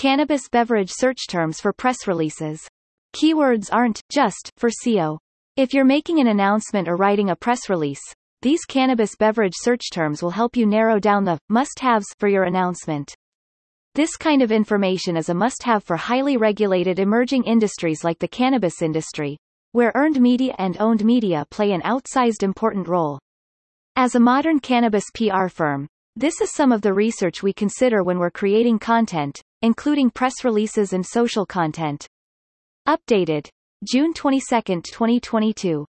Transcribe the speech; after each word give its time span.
Cannabis 0.00 0.48
beverage 0.48 0.90
search 0.90 1.26
terms 1.28 1.60
for 1.60 1.74
press 1.74 2.08
releases. 2.08 2.66
Keywords 3.14 3.68
aren't 3.70 4.00
just 4.10 4.50
for 4.56 4.70
SEO. 4.70 5.18
If 5.58 5.74
you're 5.74 5.84
making 5.84 6.20
an 6.20 6.28
announcement 6.28 6.88
or 6.88 6.96
writing 6.96 7.28
a 7.28 7.36
press 7.36 7.68
release, 7.68 8.00
these 8.40 8.64
cannabis 8.64 9.14
beverage 9.14 9.52
search 9.54 9.90
terms 9.92 10.22
will 10.22 10.30
help 10.30 10.56
you 10.56 10.64
narrow 10.64 10.98
down 10.98 11.24
the 11.24 11.38
must-haves 11.50 12.06
for 12.18 12.28
your 12.28 12.44
announcement. 12.44 13.14
This 13.94 14.16
kind 14.16 14.40
of 14.40 14.50
information 14.50 15.18
is 15.18 15.28
a 15.28 15.34
must-have 15.34 15.84
for 15.84 15.98
highly 15.98 16.38
regulated 16.38 16.98
emerging 16.98 17.44
industries 17.44 18.02
like 18.02 18.20
the 18.20 18.26
cannabis 18.26 18.80
industry, 18.80 19.36
where 19.72 19.92
earned 19.94 20.18
media 20.18 20.54
and 20.56 20.78
owned 20.80 21.04
media 21.04 21.44
play 21.50 21.72
an 21.72 21.82
outsized 21.82 22.42
important 22.42 22.88
role. 22.88 23.18
As 23.96 24.14
a 24.14 24.18
modern 24.18 24.60
cannabis 24.60 25.04
PR 25.14 25.48
firm, 25.48 25.86
this 26.16 26.40
is 26.40 26.50
some 26.54 26.72
of 26.72 26.80
the 26.80 26.94
research 26.94 27.42
we 27.42 27.52
consider 27.52 28.02
when 28.02 28.18
we're 28.18 28.30
creating 28.30 28.78
content, 28.78 29.42
including 29.62 30.10
press 30.10 30.44
releases 30.44 30.92
and 30.92 31.04
social 31.04 31.46
content. 31.46 32.06
Updated. 32.88 33.48
June 33.84 34.12
22, 34.12 34.82
2022. 34.82 35.86